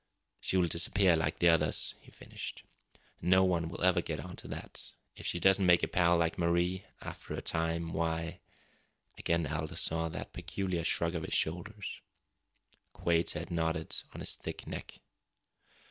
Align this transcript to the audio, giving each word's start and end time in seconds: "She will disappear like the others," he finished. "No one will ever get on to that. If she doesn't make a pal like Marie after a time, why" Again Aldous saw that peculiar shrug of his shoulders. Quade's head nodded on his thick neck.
"She 0.39 0.57
will 0.57 0.67
disappear 0.67 1.15
like 1.15 1.37
the 1.37 1.49
others," 1.49 1.93
he 2.01 2.09
finished. 2.09 2.63
"No 3.21 3.43
one 3.43 3.69
will 3.69 3.83
ever 3.83 4.01
get 4.01 4.19
on 4.19 4.35
to 4.37 4.47
that. 4.47 4.93
If 5.15 5.27
she 5.27 5.39
doesn't 5.39 5.63
make 5.63 5.83
a 5.83 5.87
pal 5.87 6.17
like 6.17 6.39
Marie 6.39 6.85
after 7.01 7.35
a 7.35 7.41
time, 7.43 7.93
why" 7.93 8.39
Again 9.19 9.45
Aldous 9.45 9.81
saw 9.81 10.09
that 10.09 10.33
peculiar 10.33 10.83
shrug 10.83 11.13
of 11.13 11.21
his 11.21 11.35
shoulders. 11.35 12.01
Quade's 12.93 13.33
head 13.33 13.51
nodded 13.51 13.95
on 14.11 14.21
his 14.21 14.33
thick 14.33 14.65
neck. 14.65 14.97